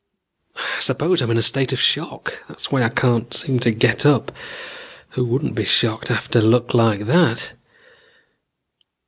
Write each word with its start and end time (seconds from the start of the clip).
"I 0.55 0.79
suppose 0.79 1.21
I'm 1.21 1.29
in 1.29 1.37
a 1.37 1.43
state 1.43 1.71
of 1.71 1.79
shock. 1.79 2.43
That's 2.47 2.71
why 2.71 2.81
I 2.81 2.89
can't 2.89 3.31
seem 3.35 3.59
to 3.59 3.69
get 3.69 4.03
up. 4.03 4.31
Who 5.09 5.23
wouldn't 5.23 5.53
be 5.53 5.63
shocked 5.63 6.09
after 6.09 6.41
luck 6.41 6.73
like 6.73 7.01
that? 7.01 7.53